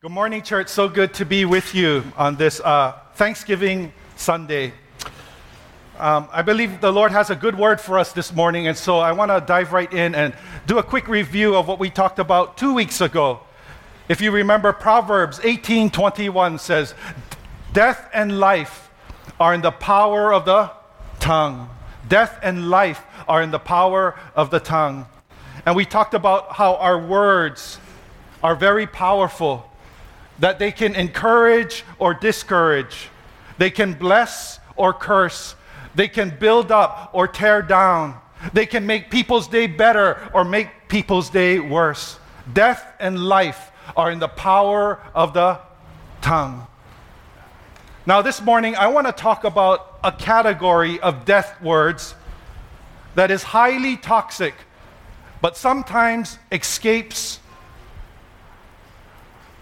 Good 0.00 0.12
morning, 0.12 0.42
church. 0.42 0.68
So 0.68 0.88
good 0.88 1.12
to 1.14 1.26
be 1.26 1.44
with 1.44 1.74
you 1.74 2.04
on 2.16 2.36
this 2.36 2.60
uh, 2.60 2.92
Thanksgiving 3.14 3.92
Sunday. 4.14 4.72
Um, 5.98 6.28
I 6.30 6.42
believe 6.42 6.80
the 6.80 6.92
Lord 6.92 7.10
has 7.10 7.30
a 7.30 7.34
good 7.34 7.58
word 7.58 7.80
for 7.80 7.98
us 7.98 8.12
this 8.12 8.32
morning, 8.32 8.68
and 8.68 8.78
so 8.78 9.00
I 9.00 9.10
want 9.10 9.32
to 9.32 9.44
dive 9.44 9.72
right 9.72 9.92
in 9.92 10.14
and 10.14 10.34
do 10.68 10.78
a 10.78 10.84
quick 10.84 11.08
review 11.08 11.56
of 11.56 11.66
what 11.66 11.80
we 11.80 11.90
talked 11.90 12.20
about 12.20 12.56
two 12.56 12.74
weeks 12.74 13.00
ago. 13.00 13.40
If 14.08 14.20
you 14.20 14.30
remember, 14.30 14.72
Proverbs 14.72 15.40
18:21 15.42 16.60
says, 16.60 16.94
"Death 17.72 18.08
and 18.14 18.38
life 18.38 18.90
are 19.40 19.52
in 19.52 19.62
the 19.62 19.72
power 19.72 20.32
of 20.32 20.44
the 20.44 20.70
tongue. 21.18 21.70
Death 22.06 22.38
and 22.40 22.70
life 22.70 23.02
are 23.26 23.42
in 23.42 23.50
the 23.50 23.58
power 23.58 24.14
of 24.36 24.50
the 24.50 24.60
tongue." 24.60 25.06
And 25.66 25.74
we 25.74 25.84
talked 25.84 26.14
about 26.14 26.52
how 26.52 26.76
our 26.76 27.00
words 27.00 27.80
are 28.44 28.54
very 28.54 28.86
powerful 28.86 29.68
that 30.38 30.58
they 30.58 30.72
can 30.72 30.94
encourage 30.94 31.84
or 31.98 32.14
discourage, 32.14 33.08
they 33.58 33.70
can 33.70 33.94
bless 33.94 34.60
or 34.76 34.92
curse, 34.92 35.54
they 35.94 36.08
can 36.08 36.30
build 36.38 36.70
up 36.70 37.10
or 37.12 37.26
tear 37.26 37.62
down, 37.62 38.18
they 38.52 38.66
can 38.66 38.86
make 38.86 39.10
people's 39.10 39.48
day 39.48 39.66
better 39.66 40.30
or 40.32 40.44
make 40.44 40.68
people's 40.88 41.28
day 41.30 41.58
worse. 41.58 42.18
Death 42.52 42.94
and 43.00 43.18
life 43.18 43.72
are 43.96 44.10
in 44.10 44.18
the 44.18 44.28
power 44.28 45.00
of 45.14 45.34
the 45.34 45.58
tongue. 46.20 46.66
Now, 48.06 48.22
this 48.22 48.40
morning, 48.40 48.74
I 48.76 48.86
want 48.86 49.06
to 49.06 49.12
talk 49.12 49.44
about 49.44 49.98
a 50.02 50.12
category 50.12 51.00
of 51.00 51.24
death 51.24 51.60
words 51.60 52.14
that 53.16 53.30
is 53.30 53.42
highly 53.42 53.96
toxic, 53.96 54.54
but 55.42 55.56
sometimes 55.56 56.38
escapes 56.52 57.40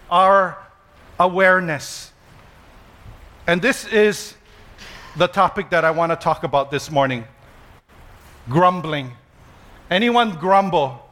our 0.09 0.57
awareness. 1.19 2.11
And 3.45 3.61
this 3.61 3.85
is 3.87 4.35
the 5.15 5.27
topic 5.27 5.69
that 5.71 5.83
I 5.83 5.91
want 5.91 6.11
to 6.11 6.15
talk 6.15 6.43
about 6.43 6.71
this 6.71 6.91
morning 6.91 7.25
grumbling. 8.49 9.11
Anyone 9.89 10.31
grumble? 10.35 11.03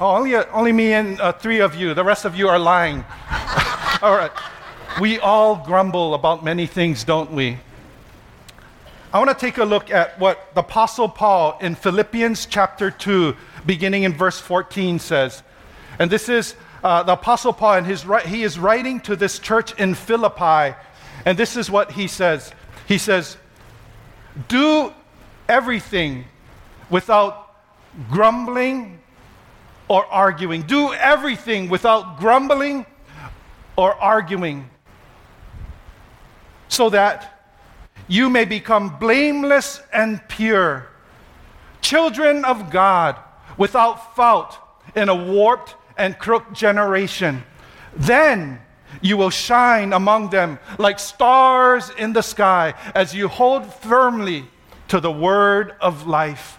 Oh, 0.00 0.16
only, 0.16 0.34
uh, 0.34 0.44
only 0.52 0.72
me 0.72 0.92
and 0.92 1.20
uh, 1.20 1.32
three 1.32 1.60
of 1.60 1.74
you. 1.74 1.94
The 1.94 2.04
rest 2.04 2.24
of 2.24 2.36
you 2.36 2.48
are 2.48 2.58
lying. 2.58 3.04
all 4.02 4.16
right. 4.16 4.30
We 5.00 5.18
all 5.18 5.56
grumble 5.56 6.14
about 6.14 6.44
many 6.44 6.66
things, 6.66 7.04
don't 7.04 7.30
we? 7.32 7.58
I 9.12 9.18
want 9.18 9.30
to 9.30 9.34
take 9.34 9.58
a 9.58 9.64
look 9.64 9.90
at 9.90 10.18
what 10.18 10.54
the 10.54 10.60
Apostle 10.60 11.08
Paul 11.08 11.56
in 11.60 11.74
Philippians 11.74 12.46
chapter 12.46 12.90
2, 12.90 13.36
beginning 13.64 14.02
in 14.02 14.12
verse 14.12 14.40
14, 14.40 14.98
says. 14.98 15.42
And 15.98 16.10
this 16.10 16.28
is 16.28 16.56
uh, 16.84 17.02
the 17.02 17.14
Apostle 17.14 17.54
Paul, 17.54 17.78
and 17.78 17.86
his, 17.86 18.04
he 18.26 18.42
is 18.42 18.58
writing 18.58 19.00
to 19.00 19.16
this 19.16 19.38
church 19.38 19.72
in 19.80 19.94
Philippi, 19.94 20.76
and 21.24 21.38
this 21.38 21.56
is 21.56 21.70
what 21.70 21.92
he 21.92 22.06
says. 22.06 22.52
He 22.86 22.98
says, 22.98 23.38
Do 24.48 24.92
everything 25.48 26.26
without 26.90 27.54
grumbling 28.10 29.00
or 29.88 30.04
arguing. 30.06 30.62
Do 30.62 30.92
everything 30.92 31.70
without 31.70 32.18
grumbling 32.18 32.84
or 33.76 33.94
arguing, 33.94 34.68
so 36.68 36.90
that 36.90 37.48
you 38.08 38.28
may 38.28 38.44
become 38.44 38.98
blameless 38.98 39.80
and 39.90 40.20
pure, 40.28 40.86
children 41.80 42.44
of 42.44 42.70
God, 42.70 43.16
without 43.56 44.14
fault 44.14 44.58
in 44.94 45.08
a 45.08 45.14
warped 45.14 45.76
and 45.96 46.18
crooked 46.18 46.54
generation. 46.54 47.42
Then 47.96 48.60
you 49.00 49.16
will 49.16 49.30
shine 49.30 49.92
among 49.92 50.30
them 50.30 50.58
like 50.78 50.98
stars 50.98 51.90
in 51.98 52.12
the 52.12 52.22
sky 52.22 52.74
as 52.94 53.14
you 53.14 53.28
hold 53.28 53.72
firmly 53.72 54.44
to 54.88 55.00
the 55.00 55.10
word 55.10 55.74
of 55.80 56.06
life. 56.06 56.58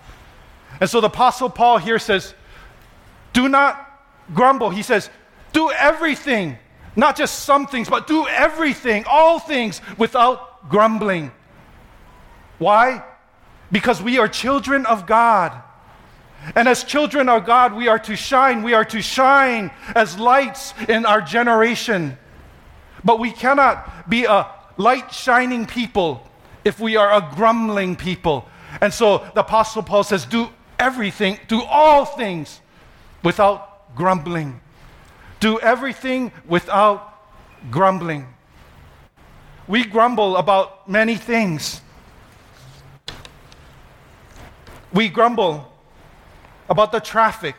And 0.80 0.90
so 0.90 1.02
the 1.02 1.08
Apostle 1.08 1.50
Paul 1.50 1.78
here 1.78 2.00
says, 2.00 2.34
Do 3.34 3.48
not 3.48 3.82
grumble. 4.34 4.70
He 4.70 4.84
says, 4.84 5.10
Do 5.54 5.72
everything, 5.72 6.58
not 6.96 7.16
just 7.16 7.46
some 7.46 7.68
things, 7.68 7.90
but 7.90 8.08
do 8.08 8.28
everything, 8.28 9.06
all 9.08 9.40
things, 9.40 9.82
without 9.98 10.70
grumbling. 10.70 11.32
Why? 12.58 13.04
Because 13.72 14.02
we 14.02 14.18
are 14.18 14.28
children 14.28 14.86
of 14.86 15.06
God. 15.06 15.62
And 16.54 16.68
as 16.68 16.84
children 16.84 17.30
of 17.30 17.46
God, 17.46 17.74
we 17.74 17.88
are 17.88 18.00
to 18.00 18.16
shine. 18.16 18.62
We 18.62 18.74
are 18.74 18.86
to 18.86 19.02
shine 19.02 19.72
as 19.96 20.20
lights 20.20 20.74
in 20.88 21.06
our 21.06 21.22
generation. 21.22 22.18
But 23.04 23.20
we 23.20 23.32
cannot 23.32 24.10
be 24.10 24.26
a 24.26 24.48
light 24.78 25.12
shining 25.12 25.66
people 25.66 26.28
if 26.64 26.80
we 26.80 26.98
are 26.98 27.14
a 27.14 27.32
grumbling 27.36 27.96
people. 27.96 28.48
And 28.82 28.94
so 28.94 29.20
the 29.34 29.42
Apostle 29.42 29.84
Paul 29.84 30.04
says, 30.04 30.26
Do 30.26 30.50
everything, 30.78 31.40
do 31.48 31.64
all 31.64 32.06
things 32.06 32.60
without 33.24 33.96
grumbling. 33.96 34.60
Do 35.40 35.60
everything 35.60 36.32
without 36.46 37.14
grumbling. 37.72 38.28
We 39.68 39.84
grumble 39.84 40.38
about 40.38 40.88
many 40.90 41.16
things. 41.16 41.82
We 44.94 45.10
grumble 45.10 45.75
about 46.70 46.92
the 46.92 47.00
traffic. 47.00 47.56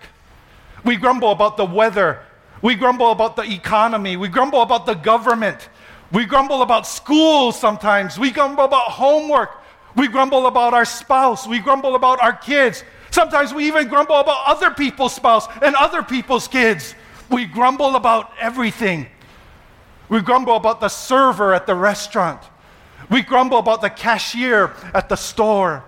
We 0.85 0.97
grumble 0.97 1.33
about 1.33 1.57
the 1.57 1.65
weather. 1.65 2.21
We 2.63 2.75
grumble 2.75 3.11
about 3.11 3.37
the 3.37 3.43
economy. 3.43 4.17
We 4.17 4.29
grumble 4.29 4.63
about 4.63 4.87
the 4.87 4.95
government. 4.95 5.69
We 6.13 6.25
grumble 6.25 6.63
about 6.63 6.87
school 6.87 7.53
sometimes. 7.53 8.19
We 8.19 8.31
grumble 8.31 8.65
about 8.65 8.91
homework. 8.91 9.51
We 9.97 10.09
grumble 10.09 10.47
about 10.47 10.75
our 10.75 10.85
spouse. 10.85 11.47
We 11.47 11.59
grumble 11.59 11.95
about 11.95 12.23
our 12.23 12.33
kids. 12.33 12.85
Sometimes 13.11 13.55
we 13.55 13.67
even 13.67 13.89
grumble 13.89 14.17
about 14.17 14.47
other 14.47 14.71
people's 14.71 15.15
spouse 15.15 15.49
and 15.63 15.75
other 15.75 16.03
people's 16.03 16.47
kids. 16.47 16.95
We 17.31 17.47
grumble 17.47 17.97
about 17.97 18.31
everything. 18.39 19.07
We 20.09 20.21
grumble 20.21 20.57
about 20.57 20.81
the 20.81 20.89
server 20.89 21.55
at 21.55 21.67
the 21.67 21.75
restaurant. 21.75 22.41
We 23.11 23.23
grumble 23.23 23.59
about 23.59 23.81
the 23.81 23.91
cashier 23.91 24.75
at 24.95 25.09
the 25.09 25.17
store. 25.17 25.85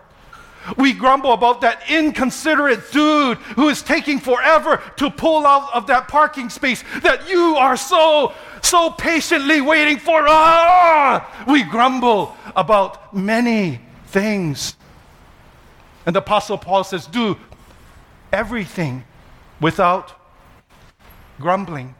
We 0.76 0.92
grumble 0.92 1.32
about 1.32 1.60
that 1.62 1.82
inconsiderate 1.88 2.92
dude 2.92 3.38
who 3.38 3.68
is 3.68 3.82
taking 3.82 4.18
forever 4.18 4.82
to 4.96 5.10
pull 5.10 5.46
out 5.46 5.74
of 5.74 5.86
that 5.86 6.08
parking 6.08 6.50
space 6.50 6.84
that 7.02 7.28
you 7.28 7.56
are 7.56 7.76
so, 7.76 8.34
so 8.62 8.90
patiently 8.90 9.60
waiting 9.60 9.98
for. 9.98 10.24
Ah! 10.28 11.44
We 11.48 11.62
grumble 11.62 12.36
about 12.54 13.14
many 13.14 13.80
things. 14.06 14.76
And 16.06 16.14
the 16.14 16.20
Apostle 16.20 16.58
Paul 16.58 16.84
says, 16.84 17.06
Do 17.06 17.36
everything 18.32 19.04
without 19.60 20.18
grumbling. 21.38 21.94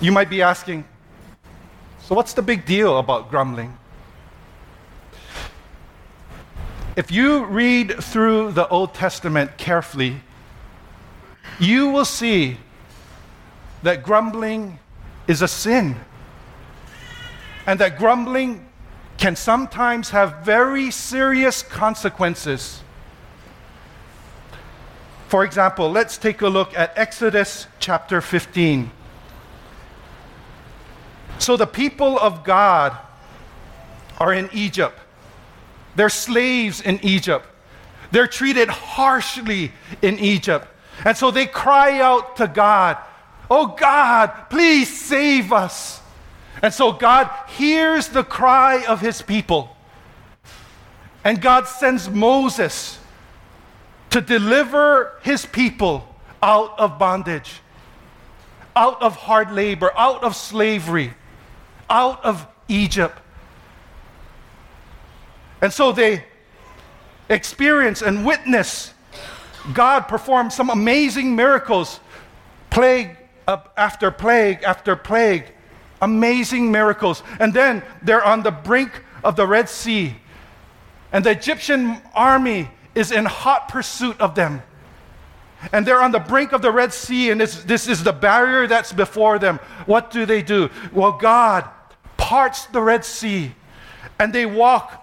You 0.00 0.10
might 0.10 0.30
be 0.30 0.42
asking, 0.42 0.84
so 2.00 2.14
what's 2.14 2.32
the 2.32 2.42
big 2.42 2.64
deal 2.66 2.98
about 2.98 3.30
grumbling? 3.30 3.76
If 6.94 7.10
you 7.10 7.46
read 7.46 8.04
through 8.04 8.52
the 8.52 8.68
Old 8.68 8.92
Testament 8.92 9.56
carefully, 9.56 10.20
you 11.58 11.88
will 11.88 12.04
see 12.04 12.58
that 13.82 14.02
grumbling 14.02 14.78
is 15.26 15.40
a 15.40 15.48
sin. 15.48 15.96
And 17.66 17.78
that 17.80 17.96
grumbling 17.96 18.68
can 19.16 19.36
sometimes 19.36 20.10
have 20.10 20.44
very 20.44 20.90
serious 20.90 21.62
consequences. 21.62 22.82
For 25.28 25.44
example, 25.44 25.90
let's 25.90 26.18
take 26.18 26.42
a 26.42 26.48
look 26.48 26.76
at 26.76 26.92
Exodus 26.98 27.68
chapter 27.78 28.20
15. 28.20 28.90
So 31.38 31.56
the 31.56 31.66
people 31.66 32.18
of 32.18 32.44
God 32.44 32.98
are 34.18 34.34
in 34.34 34.50
Egypt. 34.52 34.98
They're 35.96 36.08
slaves 36.08 36.80
in 36.80 37.00
Egypt. 37.02 37.46
They're 38.10 38.26
treated 38.26 38.68
harshly 38.68 39.72
in 40.00 40.18
Egypt. 40.18 40.68
And 41.04 41.16
so 41.16 41.30
they 41.30 41.46
cry 41.46 42.00
out 42.00 42.36
to 42.36 42.46
God, 42.46 42.98
Oh 43.50 43.66
God, 43.66 44.48
please 44.50 44.88
save 44.88 45.52
us. 45.52 46.00
And 46.62 46.72
so 46.72 46.92
God 46.92 47.30
hears 47.48 48.08
the 48.08 48.22
cry 48.22 48.84
of 48.84 49.00
his 49.00 49.20
people. 49.20 49.76
And 51.24 51.40
God 51.40 51.66
sends 51.66 52.08
Moses 52.08 52.98
to 54.10 54.20
deliver 54.20 55.18
his 55.22 55.46
people 55.46 56.08
out 56.42 56.78
of 56.78 56.98
bondage, 56.98 57.60
out 58.76 59.02
of 59.02 59.16
hard 59.16 59.52
labor, 59.52 59.90
out 59.96 60.22
of 60.22 60.36
slavery, 60.36 61.14
out 61.88 62.24
of 62.24 62.46
Egypt. 62.68 63.18
And 65.62 65.72
so 65.72 65.92
they 65.92 66.24
experience 67.30 68.02
and 68.02 68.26
witness 68.26 68.92
God 69.72 70.08
perform 70.08 70.50
some 70.50 70.70
amazing 70.70 71.36
miracles, 71.36 72.00
plague 72.70 73.16
uh, 73.46 73.58
after 73.76 74.10
plague 74.10 74.62
after 74.64 74.96
plague, 74.96 75.52
amazing 76.00 76.72
miracles. 76.72 77.22
And 77.38 77.54
then 77.54 77.82
they're 78.02 78.24
on 78.24 78.42
the 78.42 78.50
brink 78.50 79.04
of 79.22 79.36
the 79.36 79.46
Red 79.46 79.68
Sea, 79.68 80.16
and 81.12 81.24
the 81.24 81.30
Egyptian 81.30 81.98
army 82.14 82.68
is 82.94 83.12
in 83.12 83.24
hot 83.24 83.68
pursuit 83.68 84.20
of 84.20 84.34
them. 84.34 84.62
And 85.72 85.86
they're 85.86 86.02
on 86.02 86.10
the 86.10 86.18
brink 86.18 86.52
of 86.52 86.60
the 86.60 86.72
Red 86.72 86.92
Sea, 86.92 87.30
and 87.30 87.40
this, 87.40 87.62
this 87.62 87.86
is 87.86 88.02
the 88.02 88.12
barrier 88.12 88.66
that's 88.66 88.92
before 88.92 89.38
them. 89.38 89.58
What 89.86 90.10
do 90.10 90.26
they 90.26 90.42
do? 90.42 90.70
Well, 90.92 91.12
God 91.12 91.68
parts 92.16 92.66
the 92.66 92.82
Red 92.82 93.04
Sea, 93.04 93.52
and 94.18 94.32
they 94.32 94.44
walk 94.44 95.01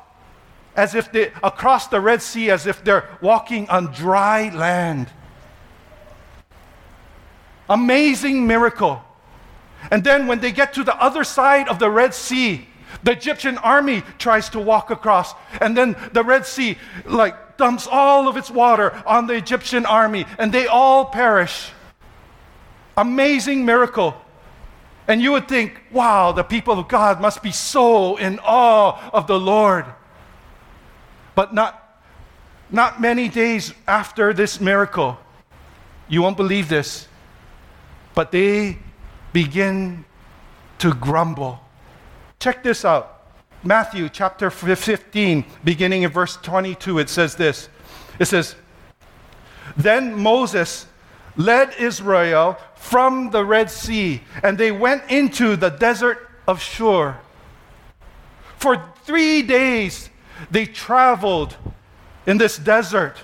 as 0.75 0.95
if 0.95 1.11
they 1.11 1.31
across 1.43 1.87
the 1.87 1.99
Red 1.99 2.21
Sea 2.21 2.49
as 2.51 2.65
if 2.67 2.83
they're 2.83 3.07
walking 3.21 3.69
on 3.69 3.87
dry 3.87 4.49
land. 4.49 5.09
Amazing 7.69 8.47
miracle. 8.47 9.03
And 9.91 10.03
then 10.03 10.27
when 10.27 10.39
they 10.39 10.51
get 10.51 10.73
to 10.73 10.83
the 10.83 10.95
other 11.01 11.23
side 11.23 11.67
of 11.69 11.79
the 11.79 11.89
Red 11.89 12.13
Sea, 12.13 12.67
the 13.03 13.11
Egyptian 13.11 13.57
army 13.59 14.03
tries 14.17 14.49
to 14.49 14.59
walk 14.59 14.89
across, 14.89 15.33
and 15.61 15.77
then 15.77 15.95
the 16.11 16.23
Red 16.23 16.45
Sea 16.45 16.77
like 17.05 17.57
dumps 17.57 17.87
all 17.87 18.27
of 18.27 18.37
its 18.37 18.49
water 18.49 19.01
on 19.05 19.27
the 19.27 19.33
Egyptian 19.33 19.85
army, 19.85 20.25
and 20.37 20.51
they 20.51 20.65
all 20.67 21.05
perish. 21.05 21.71
Amazing 22.97 23.65
miracle. 23.65 24.15
And 25.07 25.21
you 25.21 25.31
would 25.31 25.47
think, 25.47 25.81
wow, 25.91 26.31
the 26.31 26.43
people 26.43 26.79
of 26.79 26.87
God 26.87 27.21
must 27.21 27.41
be 27.41 27.51
so 27.51 28.17
in 28.17 28.39
awe 28.39 29.09
of 29.11 29.27
the 29.27 29.39
Lord. 29.39 29.85
But 31.39 31.53
not, 31.53 32.01
not 32.69 32.99
many 32.99 33.29
days 33.29 33.73
after 33.87 34.33
this 34.33 34.59
miracle, 34.59 35.17
you 36.09 36.21
won't 36.21 36.35
believe 36.35 36.67
this, 36.67 37.07
but 38.13 38.33
they 38.33 38.77
begin 39.31 40.03
to 40.79 40.93
grumble. 40.93 41.61
Check 42.41 42.61
this 42.61 42.83
out. 42.83 43.23
Matthew 43.63 44.09
chapter 44.09 44.49
15, 44.49 45.45
beginning 45.63 46.03
in 46.03 46.11
verse 46.11 46.35
22, 46.35 46.99
it 46.99 47.07
says 47.07 47.37
this. 47.37 47.69
It 48.19 48.25
says, 48.25 48.55
Then 49.77 50.19
Moses 50.21 50.87
led 51.37 51.73
Israel 51.79 52.57
from 52.75 53.29
the 53.29 53.45
Red 53.45 53.71
Sea, 53.71 54.21
and 54.43 54.57
they 54.57 54.73
went 54.73 55.09
into 55.09 55.55
the 55.55 55.69
desert 55.69 56.29
of 56.49 56.61
Shur. 56.61 57.17
For 58.57 58.91
three 59.05 59.41
days 59.41 60.09
they 60.51 60.65
traveled 60.65 61.55
in 62.25 62.37
this 62.37 62.57
desert 62.57 63.17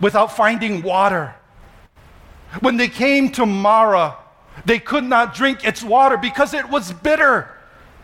without 0.00 0.34
finding 0.36 0.82
water. 0.82 1.34
When 2.60 2.76
they 2.76 2.88
came 2.88 3.30
to 3.32 3.46
Marah, 3.46 4.16
they 4.64 4.78
could 4.78 5.04
not 5.04 5.34
drink 5.34 5.64
its 5.64 5.82
water 5.82 6.16
because 6.16 6.54
it 6.54 6.68
was 6.68 6.92
bitter. 6.92 7.50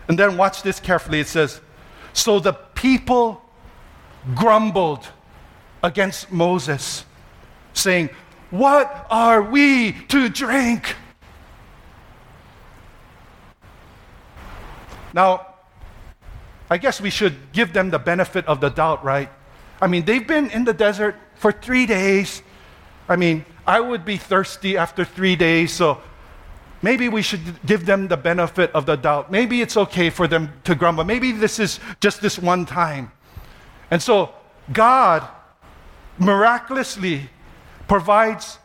And 0.08 0.18
then 0.18 0.36
watch 0.36 0.62
this 0.62 0.80
carefully. 0.80 1.20
It 1.20 1.28
says, 1.28 1.60
So 2.12 2.40
the 2.40 2.52
people 2.52 3.42
grumbled 4.34 5.08
against 5.82 6.32
Moses, 6.32 7.04
saying, 7.72 8.10
What 8.50 9.06
are 9.10 9.42
we 9.42 9.92
to 10.08 10.28
drink? 10.28 10.96
Now, 15.12 15.49
I 16.70 16.78
guess 16.78 17.00
we 17.00 17.10
should 17.10 17.34
give 17.52 17.72
them 17.72 17.90
the 17.90 17.98
benefit 17.98 18.46
of 18.46 18.60
the 18.60 18.68
doubt, 18.68 19.04
right? 19.04 19.28
I 19.82 19.88
mean, 19.88 20.04
they've 20.04 20.26
been 20.26 20.50
in 20.50 20.64
the 20.64 20.72
desert 20.72 21.16
for 21.34 21.50
three 21.50 21.84
days. 21.84 22.42
I 23.08 23.16
mean, 23.16 23.44
I 23.66 23.80
would 23.80 24.04
be 24.04 24.16
thirsty 24.16 24.76
after 24.76 25.04
three 25.04 25.34
days, 25.34 25.72
so 25.72 26.00
maybe 26.80 27.08
we 27.08 27.22
should 27.22 27.40
give 27.66 27.86
them 27.86 28.06
the 28.06 28.16
benefit 28.16 28.70
of 28.72 28.86
the 28.86 28.96
doubt. 28.96 29.32
Maybe 29.32 29.60
it's 29.62 29.76
okay 29.76 30.10
for 30.10 30.28
them 30.28 30.52
to 30.62 30.76
grumble. 30.76 31.02
Maybe 31.02 31.32
this 31.32 31.58
is 31.58 31.80
just 31.98 32.22
this 32.22 32.38
one 32.38 32.66
time. 32.66 33.10
And 33.90 34.00
so, 34.00 34.32
God 34.72 35.26
miraculously 36.18 37.30
provides 37.88 38.58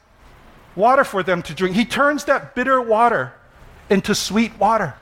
water 0.75 1.03
for 1.03 1.23
them 1.23 1.41
to 1.41 1.55
drink. 1.55 1.75
He 1.75 1.85
turns 1.85 2.25
that 2.25 2.53
bitter 2.53 2.79
water 2.79 3.33
into 3.89 4.13
sweet 4.13 4.57
water. 4.59 4.93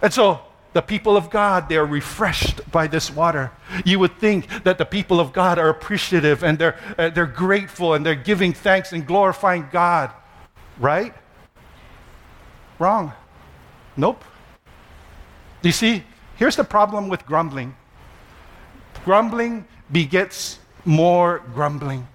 And 0.00 0.12
so, 0.12 0.40
the 0.74 0.82
people 0.82 1.16
of 1.16 1.30
God, 1.30 1.68
they're 1.68 1.86
refreshed 1.86 2.70
by 2.70 2.86
this 2.86 3.10
water. 3.10 3.50
You 3.84 3.98
would 4.00 4.18
think 4.18 4.48
that 4.64 4.76
the 4.76 4.84
people 4.84 5.20
of 5.20 5.32
God 5.32 5.58
are 5.58 5.68
appreciative 5.68 6.42
and 6.42 6.58
they're, 6.58 6.78
uh, 6.98 7.10
they're 7.10 7.26
grateful 7.26 7.94
and 7.94 8.04
they're 8.04 8.14
giving 8.14 8.52
thanks 8.52 8.92
and 8.92 9.06
glorifying 9.06 9.68
God, 9.72 10.10
right? 10.78 11.14
Wrong. 12.78 13.12
Nope. 13.96 14.24
You 15.62 15.72
see, 15.72 16.02
here's 16.36 16.56
the 16.56 16.64
problem 16.64 17.08
with 17.08 17.24
grumbling 17.24 17.74
grumbling 19.04 19.66
begets 19.92 20.58
more 20.84 21.42
grumbling. 21.54 22.06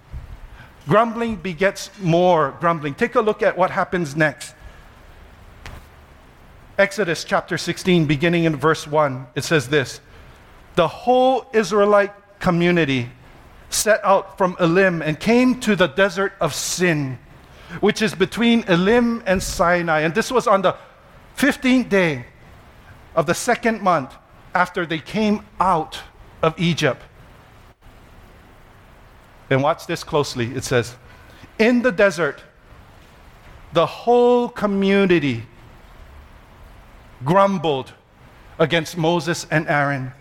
Grumbling 0.88 1.36
begets 1.36 1.90
more 2.00 2.56
grumbling. 2.60 2.94
Take 2.94 3.14
a 3.14 3.20
look 3.20 3.42
at 3.42 3.56
what 3.56 3.70
happens 3.70 4.16
next. 4.16 4.54
Exodus 6.80 7.24
chapter 7.24 7.58
16, 7.58 8.06
beginning 8.06 8.44
in 8.44 8.56
verse 8.56 8.86
1, 8.86 9.26
it 9.34 9.44
says 9.44 9.68
this 9.68 10.00
The 10.76 10.88
whole 10.88 11.44
Israelite 11.52 12.12
community 12.38 13.10
set 13.68 14.02
out 14.02 14.38
from 14.38 14.56
Elim 14.58 15.02
and 15.02 15.20
came 15.20 15.60
to 15.60 15.76
the 15.76 15.88
desert 15.88 16.32
of 16.40 16.54
Sin, 16.54 17.18
which 17.80 18.00
is 18.00 18.14
between 18.14 18.64
Elim 18.64 19.22
and 19.26 19.42
Sinai. 19.42 20.00
And 20.00 20.14
this 20.14 20.32
was 20.32 20.46
on 20.46 20.62
the 20.62 20.74
15th 21.36 21.90
day 21.90 22.24
of 23.14 23.26
the 23.26 23.34
second 23.34 23.82
month 23.82 24.14
after 24.54 24.86
they 24.86 25.00
came 25.00 25.44
out 25.60 26.00
of 26.42 26.58
Egypt. 26.58 27.02
And 29.50 29.62
watch 29.62 29.86
this 29.86 30.02
closely. 30.02 30.46
It 30.54 30.64
says, 30.64 30.96
In 31.58 31.82
the 31.82 31.92
desert, 31.92 32.42
the 33.74 33.84
whole 33.84 34.48
community 34.48 35.44
grumbled 37.24 37.92
against 38.58 38.96
Moses 38.96 39.46
and 39.50 39.68
Aaron. 39.68 40.12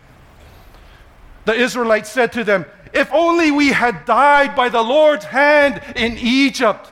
The 1.46 1.54
Israelites 1.54 2.10
said 2.10 2.32
to 2.34 2.44
them, 2.44 2.66
If 2.94 3.12
only 3.12 3.52
we 3.52 3.70
had 3.70 4.06
died 4.06 4.56
by 4.56 4.70
the 4.70 4.82
Lord's 4.82 5.26
hand 5.26 5.82
in 5.96 6.18
Egypt. 6.18 6.92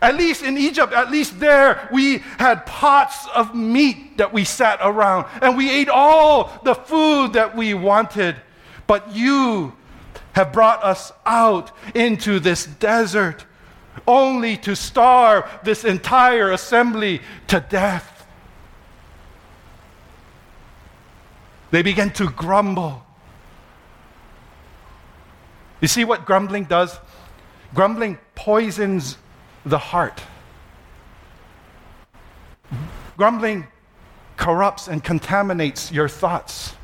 At 0.00 0.16
least 0.16 0.42
in 0.42 0.58
Egypt, 0.58 0.92
at 0.92 1.12
least 1.12 1.38
there, 1.38 1.88
we 1.92 2.18
had 2.38 2.66
pots 2.66 3.28
of 3.28 3.54
meat 3.54 4.18
that 4.18 4.32
we 4.32 4.44
sat 4.44 4.80
around 4.82 5.26
and 5.40 5.56
we 5.56 5.70
ate 5.70 5.88
all 5.88 6.60
the 6.64 6.74
food 6.74 7.34
that 7.34 7.56
we 7.56 7.72
wanted. 7.72 8.34
But 8.88 9.14
you 9.14 9.74
have 10.32 10.52
brought 10.52 10.82
us 10.82 11.12
out 11.24 11.70
into 11.94 12.40
this 12.40 12.66
desert 12.66 13.46
only 14.06 14.56
to 14.56 14.74
starve 14.74 15.44
this 15.62 15.84
entire 15.84 16.50
assembly 16.50 17.20
to 17.46 17.60
death. 17.60 18.11
They 21.72 21.80
began 21.80 22.10
to 22.12 22.28
grumble. 22.28 23.02
You 25.80 25.88
see 25.88 26.04
what 26.04 26.26
grumbling 26.26 26.64
does? 26.64 26.96
Grumbling 27.74 28.18
poisons 28.34 29.16
the 29.64 29.78
heart. 29.78 30.22
Grumbling 33.16 33.66
corrupts 34.36 34.86
and 34.86 35.02
contaminates 35.02 35.90
your 35.90 36.08
thoughts. 36.08 36.74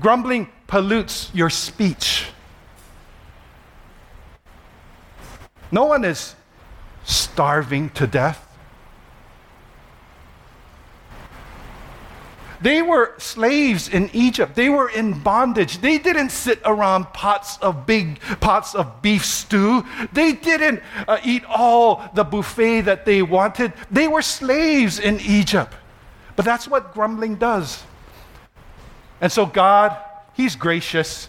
Grumbling 0.00 0.48
pollutes 0.66 1.30
your 1.34 1.50
speech. 1.50 2.28
No 5.70 5.84
one 5.84 6.04
is 6.04 6.34
starving 7.04 7.90
to 7.90 8.06
death. 8.06 8.53
They 12.64 12.80
were 12.80 13.12
slaves 13.18 13.90
in 13.90 14.08
Egypt. 14.14 14.54
They 14.54 14.70
were 14.70 14.88
in 14.88 15.20
bondage. 15.20 15.82
They 15.82 15.98
didn't 15.98 16.30
sit 16.30 16.62
around 16.64 17.12
pots 17.12 17.58
of 17.58 17.84
big 17.84 18.18
pots 18.40 18.74
of 18.74 19.02
beef 19.02 19.22
stew. 19.22 19.84
They 20.14 20.32
didn't 20.32 20.82
uh, 21.06 21.18
eat 21.22 21.44
all 21.44 22.02
the 22.14 22.24
buffet 22.24 22.80
that 22.82 23.04
they 23.04 23.20
wanted. 23.20 23.74
They 23.90 24.08
were 24.08 24.22
slaves 24.22 24.98
in 24.98 25.20
Egypt. 25.20 25.74
But 26.36 26.46
that's 26.46 26.66
what 26.66 26.94
grumbling 26.94 27.34
does. 27.34 27.82
And 29.20 29.30
so 29.30 29.44
God, 29.44 29.94
He's 30.32 30.56
gracious. 30.56 31.28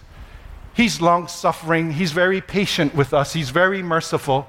He's 0.74 1.02
long 1.02 1.28
suffering. 1.28 1.92
He's 1.92 2.14
very 2.14 2.40
patient 2.40 2.96
with 2.96 3.14
us. 3.14 3.34
He's 3.34 3.50
very 3.50 3.84
merciful. 3.84 4.48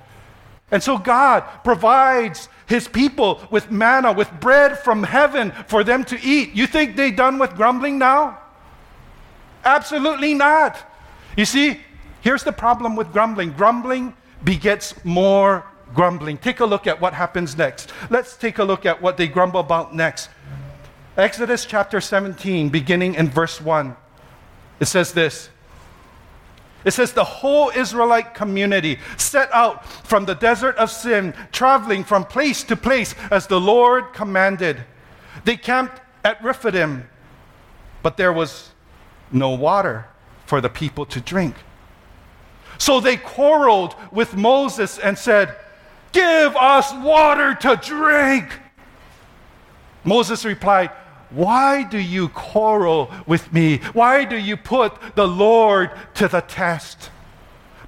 And 0.71 0.83
so 0.83 0.99
God 0.99 1.43
provides 1.63 2.49
his 2.67 2.89
people 2.89 3.41
with 3.51 3.71
manna, 3.71 4.13
with 4.13 4.31
bread 4.41 4.79
from 4.79 5.05
heaven 5.05 5.53
for 5.69 5.85
them 5.85 6.05
to 6.05 6.21
eat. 6.21 6.55
You 6.55 6.67
think 6.67 6.97
they 6.97 7.11
done 7.13 7.39
with 7.39 7.55
grumbling 7.55 7.99
now? 7.99 8.39
Absolutely 9.65 10.35
not. 10.35 10.77
You 11.37 11.45
see, 11.45 11.81
here's 12.21 12.43
the 12.43 12.53
problem 12.53 12.97
with 12.97 13.13
grumbling 13.13 13.53
grumbling 13.53 14.15
begets 14.43 14.95
more 15.05 15.65
grumbling. 15.95 16.39
Take 16.39 16.61
a 16.61 16.67
look 16.67 16.87
at 16.87 17.01
what 17.01 17.13
happens 17.13 17.57
next. 17.57 17.93
Let's 18.11 18.37
take 18.37 18.59
a 18.59 18.65
look 18.65 18.87
at 18.87 19.01
what 19.01 19.17
they 19.17 19.29
grumble 19.29 19.61
about 19.61 19.95
next. 19.95 20.31
Exodus 21.17 21.65
chapter 21.65 22.01
17, 22.01 22.69
beginning 22.69 23.15
in 23.15 23.29
verse 23.29 23.61
1. 23.61 23.97
It 24.81 24.87
says 24.87 25.13
this. 25.13 25.49
It 26.85 26.93
says 26.93 27.13
the 27.13 27.25
whole 27.25 27.71
Israelite 27.71 28.35
community 28.35 28.99
set 29.17 29.53
out 29.53 29.87
from 29.87 30.25
the 30.25 30.35
desert 30.35 30.77
of 30.77 30.91
Sin, 30.91 31.35
traveling 31.51 32.05
from 32.05 32.25
place 32.25 32.63
to 32.65 32.77
place 32.77 33.15
as 33.31 33.47
the 33.47 33.61
Lord 33.61 34.13
commanded. 34.13 34.85
They 35.45 35.57
camped 35.57 36.01
at 36.25 36.43
Rephidim, 36.43 37.09
but 38.03 38.17
there 38.17 38.33
was 38.33 38.71
no 39.33 39.51
water 39.51 40.07
for 40.47 40.61
the 40.61 40.69
people 40.69 41.05
to 41.07 41.21
drink. 41.21 41.57
So 42.79 43.01
they 43.01 43.17
quarreled 43.17 43.97
with 44.13 44.37
Moses 44.37 44.99
and 44.99 45.19
said, 45.19 45.57
Give 46.13 46.57
us 46.57 46.93
water 46.95 47.55
to 47.55 47.77
drink. 47.77 48.49
Moses 50.05 50.45
replied, 50.45 50.91
Why 51.31 51.83
do 51.83 51.99
you 51.99 52.29
quarrel 52.29 53.11
with 53.27 53.53
me? 53.53 53.79
Why 53.93 54.25
do 54.25 54.37
you 54.37 54.57
put 54.57 54.95
the 55.15 55.27
Lord 55.27 55.91
to 56.15 56.29
the 56.29 56.41
test? 56.41 57.11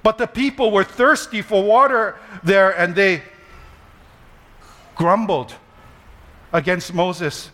But 0.03 0.17
the 0.17 0.27
people 0.27 0.71
were 0.71 0.83
thirsty 0.83 1.41
for 1.41 1.63
water 1.63 2.17
there 2.43 2.71
and 2.71 2.95
they 2.95 3.23
grumbled 4.95 5.53
against 6.51 6.93
Moses. 6.93 7.51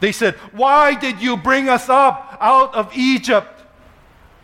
They 0.00 0.12
said, 0.12 0.34
Why 0.52 0.94
did 0.94 1.20
you 1.20 1.36
bring 1.36 1.68
us 1.68 1.88
up 1.88 2.38
out 2.40 2.74
of 2.74 2.96
Egypt 2.96 3.60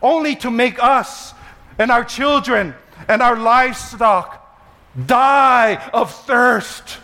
only 0.01 0.35
to 0.37 0.51
make 0.51 0.81
us 0.83 1.33
and 1.79 1.91
our 1.91 2.03
children 2.03 2.75
and 3.07 3.21
our 3.21 3.35
livestock 3.35 4.43
die 5.05 5.75
of 5.93 6.11
thirst. 6.25 6.97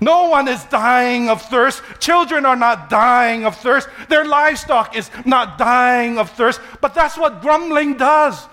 No 0.00 0.28
one 0.28 0.48
is 0.48 0.64
dying 0.64 1.28
of 1.28 1.42
thirst. 1.42 1.82
Children 1.98 2.46
are 2.46 2.56
not 2.56 2.88
dying 2.88 3.44
of 3.44 3.56
thirst. 3.56 3.88
Their 4.08 4.24
livestock 4.24 4.96
is 4.96 5.10
not 5.26 5.58
dying 5.58 6.18
of 6.18 6.30
thirst. 6.30 6.60
But 6.80 6.94
that's 6.94 7.18
what 7.18 7.42
grumbling 7.42 7.98
does. 7.98 8.46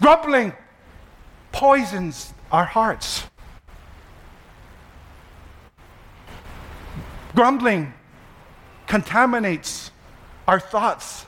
Grumbling 0.00 0.52
poisons 1.50 2.32
our 2.52 2.64
hearts. 2.64 3.24
Grumbling 7.34 7.92
contaminates 8.86 9.90
our 10.46 10.60
thoughts. 10.60 11.26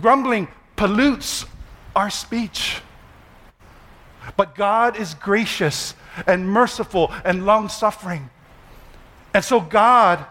Grumbling 0.00 0.48
pollutes 0.76 1.44
our 1.94 2.08
speech. 2.08 2.80
But 4.36 4.54
God 4.54 4.96
is 4.96 5.14
gracious 5.14 5.94
and 6.26 6.48
merciful 6.48 7.12
and 7.24 7.46
long 7.46 7.68
suffering. 7.68 8.30
And 9.34 9.44
so 9.44 9.60
God 9.60 10.24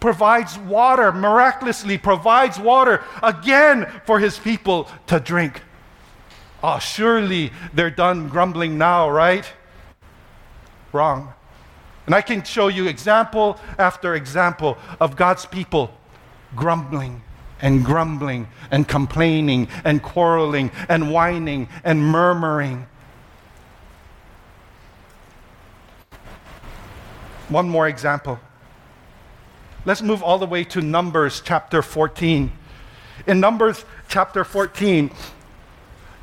provides 0.00 0.58
water, 0.58 1.12
miraculously 1.12 1.98
provides 1.98 2.58
water 2.58 3.04
again 3.22 3.86
for 4.06 4.18
his 4.18 4.38
people 4.38 4.88
to 5.06 5.20
drink. 5.20 5.62
Oh, 6.62 6.78
surely 6.78 7.52
they're 7.72 7.90
done 7.90 8.28
grumbling 8.28 8.78
now, 8.78 9.10
right? 9.10 9.50
Wrong. 10.92 11.32
And 12.06 12.14
I 12.14 12.22
can 12.22 12.42
show 12.42 12.68
you 12.68 12.86
example 12.86 13.58
after 13.78 14.14
example 14.14 14.76
of 14.98 15.16
God's 15.16 15.46
people 15.46 15.92
grumbling 16.56 17.22
and 17.62 17.84
grumbling 17.84 18.48
and 18.70 18.88
complaining 18.88 19.68
and 19.84 20.02
quarreling 20.02 20.70
and 20.88 21.12
whining 21.12 21.68
and 21.84 22.02
murmuring. 22.02 22.86
One 27.50 27.68
more 27.68 27.86
example. 27.86 28.40
Let's 29.84 30.00
move 30.00 30.22
all 30.22 30.38
the 30.38 30.46
way 30.46 30.64
to 30.64 30.80
Numbers 30.80 31.42
chapter 31.44 31.82
14. 31.82 32.50
In 33.26 33.40
Numbers 33.40 33.84
chapter 34.08 34.44
14, 34.44 35.10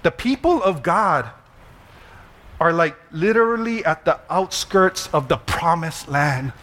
the 0.01 0.11
people 0.11 0.63
of 0.63 0.81
God 0.81 1.29
are 2.59 2.73
like 2.73 2.97
literally 3.11 3.85
at 3.85 4.03
the 4.03 4.19
outskirts 4.29 5.07
of 5.13 5.27
the 5.27 5.37
promised 5.37 6.07
land 6.07 6.53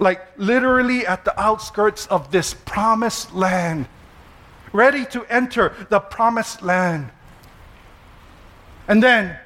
like 0.00 0.26
literally 0.38 1.06
at 1.06 1.24
the 1.24 1.40
outskirts 1.40 2.06
of 2.06 2.32
this 2.32 2.54
promised 2.54 3.34
land, 3.34 3.86
ready 4.72 5.04
to 5.04 5.24
enter 5.26 5.74
the 5.90 6.00
promised 6.00 6.62
land. 6.62 7.10
And 8.88 9.02
then 9.02 9.38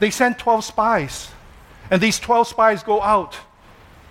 they 0.00 0.10
send 0.10 0.38
12 0.38 0.64
spies, 0.64 1.30
and 1.90 2.02
these 2.02 2.18
12 2.18 2.48
spies 2.48 2.82
go 2.82 3.00
out, 3.00 3.38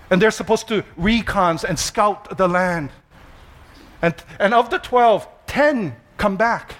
and 0.10 0.22
they're 0.22 0.32
supposed 0.32 0.68
to 0.68 0.84
recons 1.00 1.64
and 1.64 1.78
scout 1.78 2.38
the 2.38 2.48
land. 2.48 2.90
And, 4.02 4.16
and 4.40 4.54
of 4.54 4.70
the 4.70 4.78
12, 4.78 5.28
10 5.48 5.96
come 6.18 6.38
back. 6.38 6.76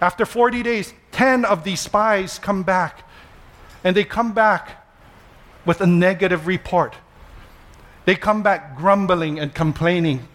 After 0.00 0.24
40 0.24 0.62
days, 0.62 0.94
10 1.12 1.44
of 1.44 1.64
these 1.64 1.80
spies 1.80 2.38
come 2.38 2.62
back, 2.62 3.06
and 3.84 3.96
they 3.96 4.04
come 4.04 4.32
back 4.32 4.86
with 5.66 5.80
a 5.80 5.86
negative 5.86 6.46
report. 6.46 6.94
They 8.06 8.14
come 8.14 8.42
back 8.42 8.76
grumbling 8.76 9.38
and 9.38 9.54
complaining. 9.54 10.26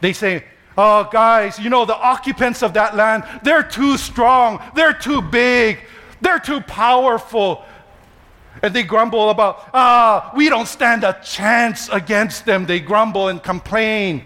They 0.00 0.12
say, 0.12 0.44
Oh, 0.80 1.08
guys, 1.10 1.58
you 1.58 1.70
know, 1.70 1.84
the 1.84 1.96
occupants 1.96 2.62
of 2.62 2.74
that 2.74 2.94
land, 2.94 3.24
they're 3.42 3.64
too 3.64 3.96
strong, 3.96 4.62
they're 4.76 4.92
too 4.92 5.20
big, 5.20 5.80
they're 6.20 6.38
too 6.38 6.60
powerful. 6.60 7.64
And 8.62 8.74
they 8.74 8.82
grumble 8.82 9.30
about, 9.30 9.68
ah, 9.72 10.32
we 10.34 10.48
don't 10.48 10.66
stand 10.66 11.04
a 11.04 11.18
chance 11.24 11.88
against 11.90 12.44
them. 12.44 12.66
They 12.66 12.80
grumble 12.80 13.28
and 13.28 13.42
complain. 13.42 14.24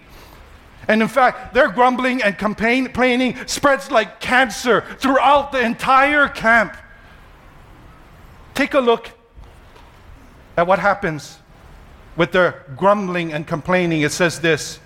And 0.87 1.01
in 1.01 1.07
fact, 1.07 1.53
their 1.53 1.69
grumbling 1.69 2.21
and 2.21 2.37
complaining 2.37 3.37
spreads 3.47 3.89
like 3.91 4.19
cancer 4.19 4.81
throughout 4.97 5.51
the 5.51 5.59
entire 5.59 6.27
camp. 6.27 6.75
Take 8.53 8.73
a 8.73 8.79
look 8.79 9.09
at 10.57 10.67
what 10.67 10.79
happens 10.79 11.39
with 12.15 12.31
their 12.31 12.65
grumbling 12.75 13.33
and 13.33 13.47
complaining, 13.47 14.01
it 14.01 14.11
says 14.11 14.39
this 14.39 14.79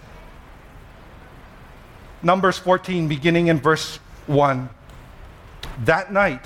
Numbers 2.24 2.58
14, 2.58 3.08
beginning 3.08 3.48
in 3.48 3.60
verse 3.60 3.98
1. 4.28 4.70
That 5.86 6.12
night, 6.12 6.46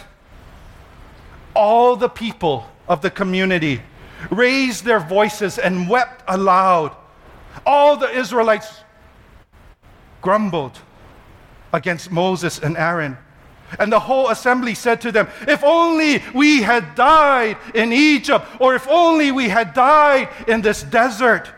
all 1.56 1.96
the 1.96 2.10
people 2.10 2.66
of 2.92 3.00
the 3.00 3.10
community 3.10 3.82
raised 4.30 4.84
their 4.84 5.00
voices 5.00 5.58
and 5.58 5.88
wept 5.88 6.22
aloud. 6.28 6.94
All 7.66 7.96
the 7.96 8.10
Israelites 8.10 8.84
grumbled 10.22 10.78
against 11.72 12.12
Moses 12.12 12.60
and 12.60 12.76
Aaron. 12.76 13.18
And 13.80 13.90
the 13.94 14.00
whole 14.02 14.28
assembly 14.28 14.76
said 14.76 15.00
to 15.02 15.12
them, 15.14 15.30
If 15.48 15.64
only 15.64 16.22
we 16.36 16.62
had 16.64 16.94
died 16.96 17.56
in 17.74 17.94
Egypt, 17.94 18.46
or 18.60 18.76
if 18.76 18.86
only 18.90 19.32
we 19.32 19.48
had 19.48 19.74
died 19.74 20.28
in 20.46 20.60
this 20.60 20.84
desert. 20.84 21.50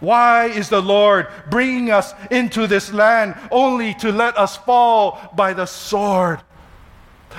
Why 0.00 0.46
is 0.46 0.68
the 0.68 0.82
Lord 0.82 1.28
bringing 1.48 1.92
us 1.92 2.12
into 2.32 2.66
this 2.66 2.92
land 2.92 3.36
only 3.52 3.94
to 3.94 4.10
let 4.10 4.36
us 4.36 4.56
fall 4.56 5.32
by 5.36 5.52
the 5.52 5.66
sword? 5.66 6.40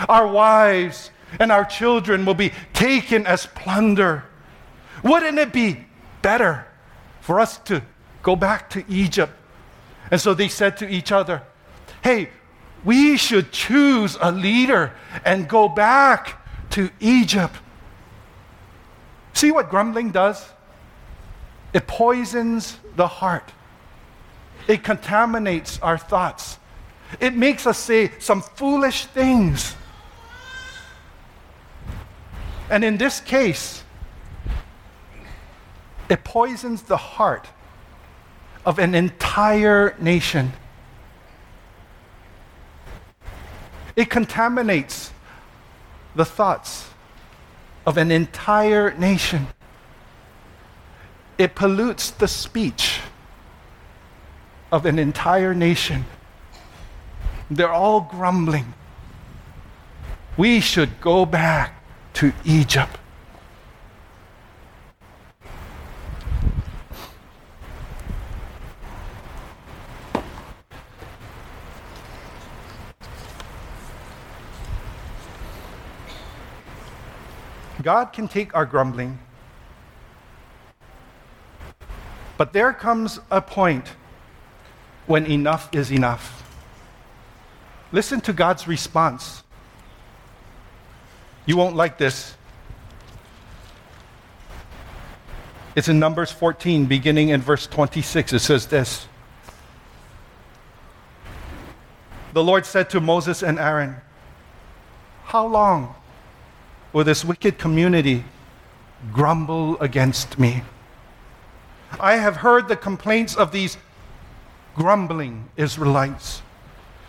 Our 0.07 0.27
wives 0.27 1.11
and 1.39 1.51
our 1.51 1.65
children 1.65 2.25
will 2.25 2.33
be 2.33 2.51
taken 2.73 3.25
as 3.25 3.45
plunder. 3.47 4.23
Wouldn't 5.03 5.37
it 5.37 5.53
be 5.53 5.85
better 6.21 6.65
for 7.21 7.39
us 7.39 7.57
to 7.59 7.83
go 8.23 8.35
back 8.35 8.69
to 8.71 8.83
Egypt? 8.89 9.33
And 10.11 10.19
so 10.19 10.33
they 10.33 10.47
said 10.47 10.77
to 10.77 10.89
each 10.89 11.11
other, 11.11 11.43
Hey, 12.03 12.29
we 12.83 13.17
should 13.17 13.51
choose 13.51 14.17
a 14.21 14.31
leader 14.31 14.93
and 15.25 15.47
go 15.47 15.67
back 15.67 16.45
to 16.71 16.89
Egypt. 16.99 17.55
See 19.33 19.51
what 19.51 19.69
grumbling 19.69 20.11
does? 20.11 20.49
It 21.73 21.87
poisons 21.87 22.77
the 22.95 23.07
heart, 23.07 23.51
it 24.67 24.83
contaminates 24.83 25.79
our 25.81 25.97
thoughts, 25.97 26.57
it 27.19 27.35
makes 27.35 27.67
us 27.67 27.77
say 27.77 28.11
some 28.19 28.41
foolish 28.41 29.05
things. 29.05 29.75
And 32.69 32.83
in 32.83 32.97
this 32.97 33.19
case, 33.19 33.83
it 36.09 36.23
poisons 36.23 36.83
the 36.83 36.97
heart 36.97 37.47
of 38.65 38.77
an 38.77 38.93
entire 38.93 39.95
nation. 39.99 40.53
It 43.95 44.09
contaminates 44.09 45.11
the 46.15 46.25
thoughts 46.25 46.89
of 47.85 47.97
an 47.97 48.11
entire 48.11 48.91
nation. 48.91 49.47
It 51.37 51.55
pollutes 51.55 52.11
the 52.11 52.27
speech 52.27 52.99
of 54.71 54.85
an 54.85 54.99
entire 54.99 55.53
nation. 55.53 56.05
They're 57.49 57.71
all 57.71 58.01
grumbling. 58.01 58.73
We 60.37 60.59
should 60.59 61.01
go 61.01 61.25
back 61.25 61.78
to 62.19 62.33
Egypt. 62.43 62.97
God 77.81 78.11
can 78.11 78.27
take 78.27 78.53
our 78.53 78.65
grumbling, 78.65 79.17
but 82.37 82.51
there 82.51 82.73
comes 82.73 83.21
a 83.31 83.39
point 83.39 83.93
when 85.07 85.25
enough 85.25 85.69
is 85.73 85.89
enough. 85.89 86.43
Listen 87.93 88.19
to 88.19 88.33
God's 88.33 88.67
response. 88.67 89.38
You 91.45 91.57
won't 91.57 91.75
like 91.75 91.97
this. 91.97 92.35
It's 95.75 95.87
in 95.87 95.99
Numbers 95.99 96.31
14, 96.31 96.85
beginning 96.85 97.29
in 97.29 97.41
verse 97.41 97.67
26. 97.67 98.33
It 98.33 98.39
says 98.39 98.67
this 98.67 99.07
The 102.33 102.43
Lord 102.43 102.65
said 102.65 102.89
to 102.91 102.99
Moses 102.99 103.43
and 103.43 103.57
Aaron, 103.57 103.95
How 105.25 105.47
long 105.47 105.95
will 106.93 107.03
this 107.03 107.23
wicked 107.23 107.57
community 107.57 108.25
grumble 109.11 109.79
against 109.79 110.37
me? 110.37 110.63
I 111.99 112.15
have 112.17 112.37
heard 112.37 112.67
the 112.67 112.75
complaints 112.75 113.35
of 113.35 113.51
these 113.51 113.77
grumbling 114.75 115.49
Israelites. 115.57 116.41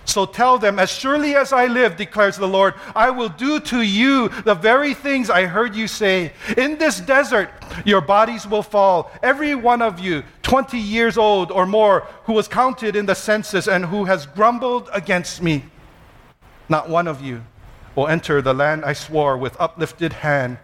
So 0.04 0.26
tell 0.26 0.58
them, 0.58 0.78
as 0.78 0.90
surely 0.90 1.36
as 1.36 1.52
I 1.52 1.66
live, 1.66 1.96
declares 1.96 2.36
the 2.36 2.48
Lord, 2.48 2.74
I 2.96 3.10
will 3.10 3.28
do 3.28 3.60
to 3.60 3.82
you 3.82 4.28
the 4.28 4.54
very 4.54 4.94
things 4.94 5.30
I 5.30 5.46
heard 5.46 5.76
you 5.76 5.86
say. 5.86 6.32
In 6.56 6.78
this 6.78 7.00
desert, 7.00 7.50
your 7.84 8.00
bodies 8.00 8.46
will 8.46 8.62
fall, 8.62 9.10
every 9.22 9.54
one 9.54 9.82
of 9.82 10.00
you, 10.00 10.24
20 10.42 10.78
years 10.78 11.16
old 11.16 11.52
or 11.52 11.64
more, 11.64 12.08
who 12.24 12.32
was 12.32 12.48
counted 12.48 12.96
in 12.96 13.06
the 13.06 13.14
census 13.14 13.68
and 13.68 13.84
who 13.86 14.04
has 14.06 14.26
grumbled 14.26 14.88
against 14.92 15.42
me. 15.42 15.64
Not 16.68 16.88
one 16.88 17.06
of 17.06 17.20
you 17.20 17.44
will 17.94 18.08
enter 18.08 18.40
the 18.40 18.54
land 18.54 18.84
I 18.84 18.94
swore 18.94 19.36
with 19.36 19.60
uplifted 19.60 20.12
hand 20.12 20.58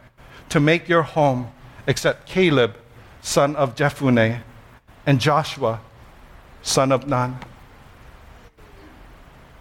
to 0.48 0.60
make 0.60 0.88
your 0.88 1.02
home, 1.02 1.50
except 1.86 2.26
Caleb, 2.26 2.76
son 3.20 3.54
of 3.56 3.74
Jephunneh, 3.74 4.40
and 5.04 5.20
Joshua, 5.20 5.80
son 6.62 6.92
of 6.92 7.06
Nun. 7.06 7.38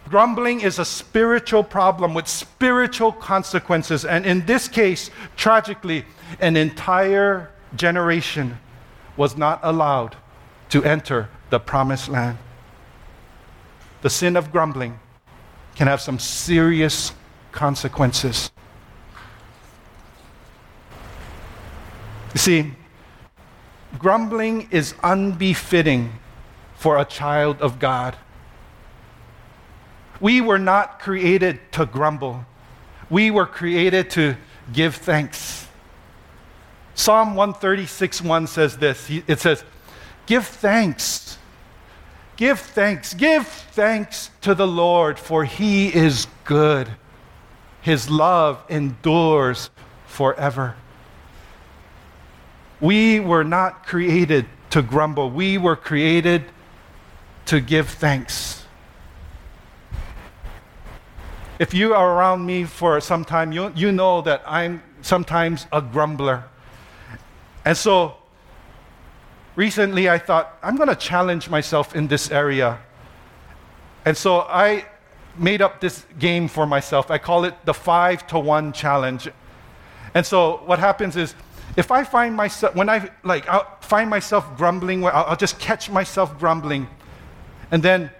Grumbling 0.09 0.61
is 0.61 0.77
a 0.77 0.85
spiritual 0.85 1.63
problem 1.63 2.13
with 2.13 2.27
spiritual 2.27 3.11
consequences. 3.11 4.05
And 4.05 4.25
in 4.25 4.45
this 4.45 4.67
case, 4.67 5.09
tragically, 5.35 6.05
an 6.39 6.55
entire 6.55 7.51
generation 7.75 8.57
was 9.17 9.35
not 9.35 9.59
allowed 9.63 10.15
to 10.69 10.83
enter 10.83 11.29
the 11.49 11.59
promised 11.59 12.09
land. 12.09 12.37
The 14.01 14.09
sin 14.09 14.35
of 14.35 14.51
grumbling 14.51 14.99
can 15.75 15.87
have 15.87 16.01
some 16.01 16.19
serious 16.19 17.11
consequences. 17.51 18.51
You 22.33 22.39
see, 22.39 22.73
grumbling 23.97 24.67
is 24.69 24.93
unbefitting 25.03 26.11
for 26.75 26.97
a 26.97 27.05
child 27.05 27.61
of 27.61 27.79
God. 27.79 28.17
We 30.19 30.41
were 30.41 30.59
not 30.59 30.99
created 30.99 31.59
to 31.73 31.85
grumble. 31.85 32.45
We 33.09 33.31
were 33.31 33.45
created 33.45 34.09
to 34.11 34.37
give 34.73 34.95
thanks. 34.95 35.67
Psalm 36.95 37.35
136 37.35 38.21
1 38.21 38.47
says 38.47 38.77
this 38.77 39.09
it 39.27 39.39
says, 39.39 39.63
Give 40.25 40.45
thanks. 40.45 41.37
Give 42.37 42.59
thanks. 42.59 43.13
Give 43.13 43.45
thanks 43.45 44.31
to 44.41 44.55
the 44.55 44.67
Lord, 44.67 45.19
for 45.19 45.45
he 45.45 45.93
is 45.93 46.27
good. 46.43 46.89
His 47.81 48.09
love 48.09 48.63
endures 48.69 49.69
forever. 50.07 50.75
We 52.81 53.19
were 53.19 53.43
not 53.43 53.85
created 53.85 54.47
to 54.71 54.81
grumble, 54.81 55.29
we 55.29 55.57
were 55.57 55.75
created 55.75 56.43
to 57.45 57.61
give 57.61 57.87
thanks. 57.89 58.64
If 61.57 61.73
you 61.73 61.93
are 61.93 62.17
around 62.17 62.45
me 62.45 62.65
for 62.65 62.99
some 62.99 63.23
time, 63.23 63.53
you, 63.53 63.71
you 63.75 63.91
know 63.91 64.21
that 64.21 64.43
I'm 64.45 64.83
sometimes 65.01 65.67
a 65.71 65.81
grumbler. 65.81 66.43
And 67.63 67.77
so 67.77 68.17
recently 69.55 70.09
I 70.09 70.17
thought, 70.17 70.57
I'm 70.61 70.75
going 70.75 70.89
to 70.89 70.95
challenge 70.95 71.49
myself 71.49 71.95
in 71.95 72.07
this 72.07 72.29
area. 72.29 72.79
And 74.03 74.17
so 74.17 74.41
I 74.41 74.85
made 75.37 75.61
up 75.61 75.79
this 75.79 76.05
game 76.19 76.47
for 76.49 76.65
myself. 76.65 77.09
I 77.09 77.17
call 77.17 77.45
it 77.45 77.53
the 77.65 77.73
five 77.73 78.27
to 78.27 78.39
one 78.39 78.73
challenge. 78.73 79.29
And 80.13 80.25
so 80.25 80.61
what 80.65 80.79
happens 80.79 81.15
is, 81.15 81.35
if 81.77 81.91
I 81.91 82.03
find 82.03 82.35
myself, 82.35 82.75
when 82.75 82.89
I 82.89 83.09
like, 83.23 83.47
I'll 83.49 83.77
find 83.81 84.09
myself 84.09 84.57
grumbling, 84.57 85.05
I'll, 85.05 85.25
I'll 85.25 85.35
just 85.35 85.59
catch 85.59 85.89
myself 85.89 86.37
grumbling. 86.37 86.87
And 87.71 87.83
then 87.83 88.11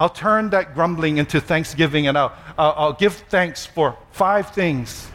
I'll 0.00 0.08
turn 0.08 0.50
that 0.50 0.74
grumbling 0.74 1.18
into 1.18 1.40
thanksgiving 1.40 2.06
and 2.06 2.16
I'll, 2.16 2.32
I'll, 2.58 2.74
I'll, 2.76 2.92
give 2.92 3.14
thanks 3.14 3.66
for 3.66 3.96
five 4.12 4.50
things. 4.50 5.08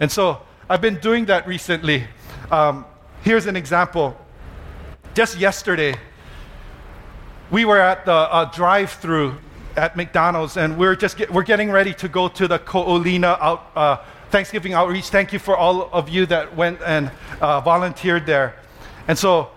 And 0.00 0.10
so 0.10 0.40
I've 0.68 0.80
been 0.80 0.98
doing 0.98 1.26
that 1.26 1.46
recently. 1.46 2.04
Um, 2.50 2.84
here's 3.22 3.46
an 3.46 3.56
example. 3.56 4.16
Just 5.14 5.38
yesterday, 5.38 5.94
we 7.50 7.64
were 7.64 7.80
at 7.80 8.04
the 8.04 8.12
uh, 8.12 8.46
drive 8.46 8.92
through 8.92 9.36
at 9.76 9.96
McDonald's 9.96 10.56
and 10.56 10.76
we're 10.78 10.96
just 10.96 11.16
get, 11.16 11.30
we're 11.30 11.42
getting 11.42 11.70
ready 11.70 11.94
to 11.94 12.08
go 12.08 12.28
to 12.28 12.48
the 12.48 12.58
Ko'olina 12.58 13.38
out, 13.40 13.70
uh, 13.76 13.96
Thanksgiving 14.30 14.72
outreach. 14.72 15.08
Thank 15.08 15.32
you 15.32 15.38
for 15.38 15.56
all 15.56 15.90
of 15.92 16.08
you 16.08 16.26
that 16.26 16.56
went 16.56 16.80
and 16.82 17.10
uh, 17.40 17.60
volunteered 17.60 18.26
there. 18.26 18.56
And 19.08 19.18
so 19.18 19.50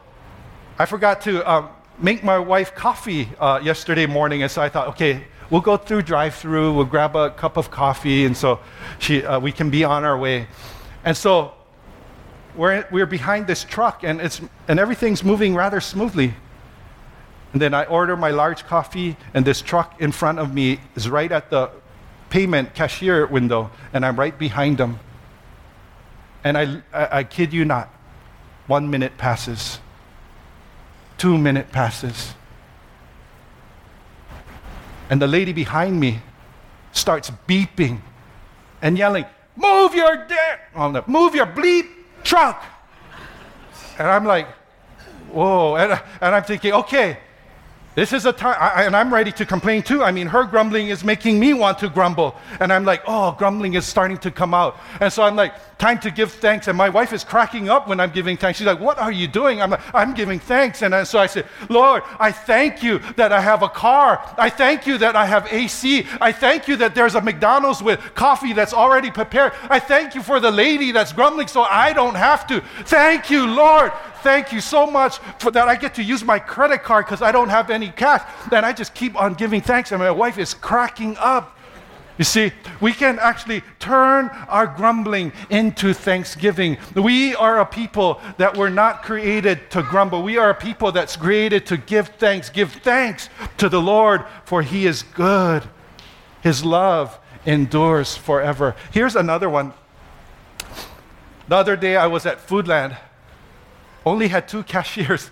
I 0.78 0.86
forgot 0.86 1.22
to 1.22 1.50
um, 1.50 1.70
make 2.00 2.24
my 2.24 2.38
wife 2.38 2.76
coffee 2.76 3.30
uh, 3.40 3.60
yesterday 3.64 4.06
morning, 4.06 4.44
and 4.44 4.52
so 4.52 4.62
I 4.62 4.70
thought, 4.70 4.90
okay, 4.90 5.24
we'll 5.50 5.62
go 5.62 5.78
through 5.78 6.04
drive-through, 6.04 6.74
we'll 6.74 6.86
grab 6.86 7.16
a 7.16 7.30
cup 7.32 7.58
of 7.58 7.72
coffee, 7.72 8.26
and 8.26 8.36
so 8.36 8.60
she, 9.00 9.24
uh, 9.24 9.40
we 9.40 9.52
can 9.52 9.70
be 9.70 9.84
on 9.84 10.04
our 10.04 10.18
way. 10.18 10.48
And 11.04 11.16
so 11.16 11.54
we're, 12.56 12.88
we're 12.92 13.06
behind 13.06 13.48
this 13.48 13.64
truck, 13.64 14.04
and, 14.04 14.22
it's, 14.22 14.42
and 14.68 14.80
everything's 14.80 15.24
moving 15.24 15.56
rather 15.56 15.80
smoothly. 15.80 16.34
And 17.54 17.62
then 17.62 17.74
I 17.74 17.86
order 17.86 18.18
my 18.18 18.32
large 18.32 18.66
coffee, 18.66 19.16
and 19.34 19.46
this 19.46 19.62
truck 19.62 20.02
in 20.02 20.12
front 20.12 20.40
of 20.40 20.54
me 20.54 20.80
is 20.96 21.10
right 21.10 21.32
at 21.32 21.50
the 21.50 21.70
payment 22.30 22.74
cashier 22.74 23.26
window, 23.28 23.72
and 23.94 24.06
I'm 24.06 24.18
right 24.18 24.38
behind 24.38 24.78
them. 24.78 25.00
And 26.44 26.58
I, 26.58 26.82
I, 26.94 27.20
I 27.20 27.24
kid 27.24 27.54
you 27.54 27.66
not, 27.66 27.90
one 28.68 28.90
minute 28.90 29.18
passes 29.18 29.80
Two 31.18 31.38
minute 31.38 31.72
passes. 31.72 32.36
And 35.10 35.22
the 35.22 35.28
lady 35.28 35.54
behind 35.54 36.00
me 36.00 36.20
starts 36.92 37.32
beeping 37.48 38.00
and 38.82 38.98
yelling, 38.98 39.26
Move 39.56 39.96
your 39.96 40.26
damn, 40.28 40.60
oh, 40.76 41.04
move 41.08 41.34
your 41.34 41.48
bleep 41.48 41.88
truck. 42.24 42.64
And 43.98 44.08
I'm 44.08 44.26
like, 44.26 44.48
whoa. 45.32 45.76
And, 45.78 45.94
and 46.20 46.36
I'm 46.36 46.44
thinking, 46.44 46.74
okay, 46.74 47.18
this 47.96 48.12
is 48.12 48.26
a 48.26 48.34
time, 48.34 48.58
I, 48.60 48.84
and 48.84 48.96
I'm 48.96 49.14
ready 49.14 49.32
to 49.32 49.46
complain 49.46 49.82
too. 49.82 50.04
I 50.04 50.12
mean, 50.12 50.28
her 50.28 50.44
grumbling 50.44 50.90
is 50.90 51.06
making 51.06 51.40
me 51.40 51.54
want 51.54 51.80
to 51.80 51.90
grumble. 51.90 52.36
And 52.60 52.74
I'm 52.74 52.84
like, 52.84 53.04
oh, 53.08 53.32
grumbling 53.38 53.76
is 53.76 53.86
starting 53.86 54.18
to 54.18 54.32
come 54.32 54.54
out. 54.54 54.76
And 55.00 55.12
so 55.14 55.24
I'm 55.24 55.38
like, 55.38 55.54
time 55.78 56.00
to 56.00 56.12
give 56.12 56.32
thanks. 56.32 56.68
And 56.68 56.78
my 56.78 56.90
wife 56.90 57.14
is 57.14 57.24
cracking 57.24 57.70
up 57.70 57.88
when 57.88 58.00
I'm 58.00 58.12
giving 58.12 58.38
thanks. 58.38 58.58
She's 58.60 58.68
like, 58.68 58.80
what 58.80 58.98
are 58.98 59.12
you 59.12 59.28
doing? 59.28 59.62
I'm 59.62 59.72
like, 59.72 59.82
I'm 59.94 60.14
giving 60.14 60.40
thanks. 60.40 60.82
And 60.82 60.94
uh, 60.94 61.06
so 61.06 61.20
I 61.20 61.28
said, 61.28 61.46
Lord, 61.70 62.04
I 62.20 62.32
thank 62.32 62.82
you 62.82 63.00
that 63.18 63.32
I 63.32 63.42
have 63.42 63.62
a 63.62 63.70
car. 63.70 64.24
I 64.38 64.50
thank 64.50 64.88
you 64.88 64.98
that 65.00 65.16
I 65.16 65.26
have 65.26 65.48
AC. 65.52 66.08
I 66.22 66.32
thank 66.32 66.68
you 66.68 66.76
that 66.78 66.96
there's 66.96 67.16
a 67.16 67.22
McDonald's 67.22 67.82
with 67.82 68.00
coffee 68.16 68.54
that's 68.54 68.74
already 68.74 69.12
prepared. 69.12 69.54
I 69.64 69.80
thank 69.80 70.16
you 70.16 70.22
for 70.22 70.40
the 70.40 70.52
lady 70.52 70.92
that's 70.92 71.14
grumbling 71.14 71.48
so 71.48 71.64
I 71.64 71.94
don't 71.94 72.16
have 72.16 72.48
to. 72.48 72.62
Thank 72.86 73.30
you, 73.30 73.46
Lord 73.46 73.92
thank 74.26 74.52
you 74.52 74.60
so 74.60 74.88
much 74.88 75.20
for 75.38 75.52
that 75.52 75.68
I 75.68 75.76
get 75.76 75.94
to 75.96 76.04
use 76.04 76.24
my 76.24 76.40
credit 76.40 76.82
card 76.82 77.06
because 77.06 77.22
I 77.22 77.32
don't 77.32 77.50
have 77.50 77.70
any 77.70 77.90
cash. 77.90 78.24
Then 78.50 78.66
I 78.66 78.74
just 78.74 78.96
keep 78.96 79.16
on 79.16 79.36
giving 79.36 79.62
thanks, 79.62 79.92
and 79.92 80.00
my 80.00 80.10
wife 80.10 80.40
is 80.40 80.56
cracking 80.56 81.16
up. 81.20 81.56
You 82.18 82.24
see, 82.24 82.54
we 82.80 82.94
can 82.94 83.20
actually 83.20 83.62
turn 83.80 84.30
our 84.48 84.68
grumbling 84.68 85.34
into 85.50 85.94
thanksgiving. 85.94 86.78
We 86.96 87.36
are 87.36 87.60
a 87.60 87.66
people 87.66 88.22
that 88.38 88.56
were 88.56 88.70
not 88.70 89.04
created 89.04 89.70
to 89.72 89.84
grumble. 89.84 90.24
We 90.24 90.38
are 90.38 90.50
a 90.50 90.56
people 90.56 90.94
that's 90.94 91.18
created 91.18 91.66
to 91.68 91.78
give 91.78 92.10
thanks. 92.18 92.50
Give 92.50 92.72
thanks 92.72 93.30
to 93.58 93.68
the 93.68 93.82
Lord, 93.82 94.24
for 94.46 94.62
He 94.62 94.86
is 94.86 95.04
good. 95.04 95.64
His 96.42 96.64
love 96.64 97.20
endures 97.46 98.16
forever. 98.16 98.76
Here's 98.92 99.16
another 99.16 99.50
one. 99.50 99.74
The 101.48 101.56
other 101.56 101.76
day 101.76 101.98
I 101.98 102.08
was 102.08 102.26
at 102.26 102.48
Foodland, 102.48 102.98
only 104.06 104.30
had 104.30 104.48
two 104.48 104.64
cashiers. 104.64 105.30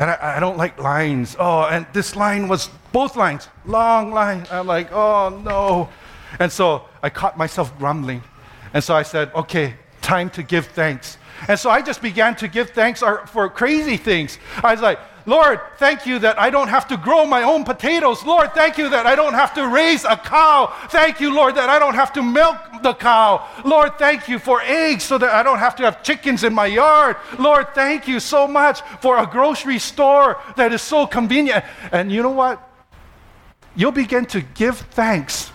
And 0.00 0.10
I, 0.10 0.36
I, 0.36 0.40
don't 0.40 0.56
like 0.56 0.80
lines. 0.80 1.36
Oh, 1.38 1.64
and 1.64 1.86
this 1.92 2.16
line 2.16 2.48
was 2.48 2.70
both 2.90 3.16
lines, 3.16 3.48
long 3.66 4.12
line. 4.12 4.46
I'm 4.50 4.66
like, 4.66 4.90
oh 4.92 5.28
no. 5.44 5.90
And 6.38 6.50
so 6.50 6.86
I 7.02 7.10
caught 7.10 7.36
myself 7.36 7.76
grumbling. 7.78 8.22
And 8.72 8.82
so 8.82 8.96
I 8.96 9.02
said, 9.02 9.30
okay, 9.34 9.74
time 10.00 10.30
to 10.30 10.42
give 10.42 10.66
thanks. 10.68 11.18
And 11.48 11.58
so 11.58 11.70
I 11.70 11.82
just 11.82 12.00
began 12.02 12.34
to 12.36 12.48
give 12.48 12.70
thanks 12.70 13.02
for 13.26 13.48
crazy 13.50 13.98
things. 13.98 14.38
I 14.64 14.72
was 14.72 14.80
like, 14.80 14.98
Lord, 15.30 15.60
thank 15.76 16.06
you 16.06 16.18
that 16.18 16.40
I 16.40 16.50
don't 16.50 16.66
have 16.66 16.88
to 16.88 16.96
grow 16.96 17.24
my 17.24 17.44
own 17.44 17.62
potatoes. 17.62 18.24
Lord, 18.24 18.52
thank 18.52 18.76
you 18.76 18.88
that 18.88 19.06
I 19.06 19.14
don't 19.14 19.34
have 19.34 19.54
to 19.54 19.68
raise 19.68 20.04
a 20.04 20.16
cow. 20.16 20.74
Thank 20.88 21.20
you, 21.20 21.32
Lord, 21.32 21.54
that 21.54 21.70
I 21.70 21.78
don't 21.78 21.94
have 21.94 22.12
to 22.14 22.22
milk 22.22 22.56
the 22.82 22.94
cow. 22.94 23.46
Lord, 23.64 23.96
thank 23.96 24.26
you 24.26 24.40
for 24.40 24.60
eggs 24.62 25.04
so 25.04 25.18
that 25.18 25.30
I 25.30 25.44
don't 25.44 25.60
have 25.60 25.76
to 25.76 25.84
have 25.84 26.02
chickens 26.02 26.42
in 26.42 26.52
my 26.52 26.66
yard. 26.66 27.14
Lord, 27.38 27.76
thank 27.76 28.08
you 28.08 28.18
so 28.18 28.48
much 28.48 28.80
for 29.00 29.18
a 29.18 29.26
grocery 29.26 29.78
store 29.78 30.40
that 30.56 30.72
is 30.72 30.82
so 30.82 31.06
convenient. 31.06 31.64
And 31.92 32.10
you 32.10 32.24
know 32.24 32.30
what? 32.30 32.60
You'll 33.76 33.92
begin 33.92 34.26
to 34.34 34.40
give 34.40 34.78
thanks 34.78 35.52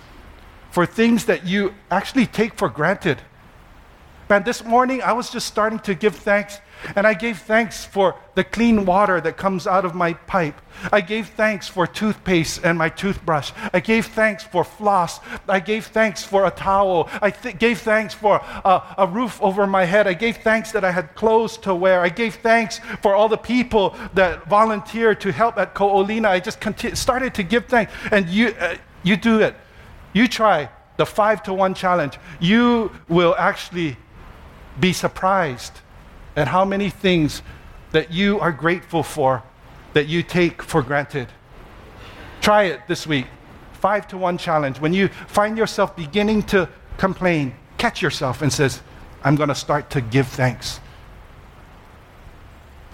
for 0.72 0.86
things 0.86 1.26
that 1.26 1.46
you 1.46 1.76
actually 1.92 2.28
take 2.28 2.54
for 2.58 2.70
granted. 2.70 3.22
Man, 4.30 4.44
this 4.44 4.64
morning 4.64 5.02
I 5.02 5.12
was 5.12 5.30
just 5.30 5.48
starting 5.48 5.80
to 5.80 5.96
give 5.96 6.16
thanks, 6.16 6.60
and 6.96 7.08
I 7.08 7.14
gave 7.14 7.40
thanks 7.40 7.86
for 7.86 8.16
the 8.36 8.44
clean 8.44 8.86
water 8.86 9.22
that 9.22 9.38
comes 9.38 9.66
out 9.66 9.86
of 9.86 9.96
my 9.96 10.14
pipe. 10.14 10.60
I 10.92 11.02
gave 11.02 11.30
thanks 11.30 11.68
for 11.68 11.88
toothpaste 11.88 12.62
and 12.64 12.78
my 12.78 12.90
toothbrush. 12.90 13.52
I 13.74 13.80
gave 13.80 14.08
thanks 14.08 14.44
for 14.44 14.64
floss. 14.64 15.20
I 15.48 15.60
gave 15.60 15.86
thanks 15.88 16.24
for 16.24 16.46
a 16.46 16.52
towel. 16.52 17.10
I 17.22 17.32
th- 17.32 17.58
gave 17.58 17.80
thanks 17.80 18.14
for 18.14 18.38
a, 18.38 18.82
a 18.98 19.08
roof 19.08 19.42
over 19.42 19.66
my 19.66 19.86
head. 19.86 20.08
I 20.08 20.14
gave 20.14 20.38
thanks 20.38 20.72
that 20.74 20.84
I 20.84 20.92
had 20.92 21.16
clothes 21.16 21.58
to 21.60 21.74
wear. 21.74 22.02
I 22.02 22.10
gave 22.10 22.36
thanks 22.36 22.80
for 23.02 23.16
all 23.16 23.30
the 23.30 23.38
people 23.38 23.96
that 24.14 24.48
volunteered 24.48 25.22
to 25.22 25.32
help 25.32 25.58
at 25.58 25.74
Ko'olina. 25.74 26.28
I 26.28 26.40
just 26.40 26.60
conti- 26.60 26.96
started 26.96 27.34
to 27.36 27.44
give 27.44 27.66
thanks, 27.66 27.92
and 28.12 28.28
you, 28.28 28.50
uh, 28.60 28.76
you 29.04 29.16
do 29.16 29.40
it. 29.40 29.56
You 30.14 30.28
try 30.28 30.70
the 30.98 31.06
five 31.06 31.44
to 31.44 31.54
one 31.54 31.74
challenge. 31.74 32.20
You 32.40 32.92
will 33.08 33.36
actually 33.38 33.98
be 34.80 34.94
surprised 34.94 35.82
at 36.36 36.48
how 36.48 36.66
many 36.66 36.90
things 36.90 37.42
that 37.92 38.12
you 38.12 38.40
are 38.40 38.52
grateful 38.52 39.04
for 39.04 39.44
that 39.94 40.08
you 40.08 40.24
take 40.24 40.62
for 40.62 40.82
granted. 40.82 41.28
Try 42.42 42.64
it 42.64 42.82
this 42.88 43.08
week. 43.08 43.28
Five 43.74 44.08
to 44.10 44.18
one 44.18 44.38
challenge. 44.38 44.80
When 44.80 44.94
you 44.94 45.08
find 45.08 45.58
yourself 45.58 45.96
beginning 45.96 46.44
to 46.44 46.70
complain, 46.98 47.56
catch 47.78 48.02
yourself 48.02 48.42
and 48.42 48.52
says, 48.52 48.82
I'm 49.24 49.36
going 49.36 49.50
to 49.50 49.56
start 49.56 49.90
to 49.92 50.02
give 50.02 50.28
thanks. 50.28 50.80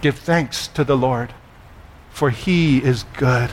Give 0.00 0.16
thanks 0.16 0.68
to 0.68 0.84
the 0.84 0.96
Lord, 0.96 1.32
for 2.10 2.30
he 2.30 2.78
is 2.78 3.04
good. 3.16 3.50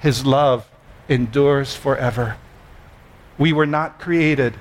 His 0.00 0.24
love 0.24 0.68
endures 1.08 1.74
forever. 1.74 2.36
We 3.38 3.52
were 3.52 3.66
not 3.66 4.00
created 4.00 4.54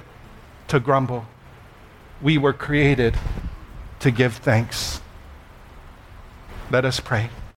to 0.67 0.80
grumble 0.80 1.26
we 2.22 2.38
were 2.38 2.54
created 2.54 3.15
to 3.99 4.12
give 4.12 4.35
thanks. 4.35 5.01
Let 6.71 6.85
us 6.85 6.99
pray. 6.99 7.29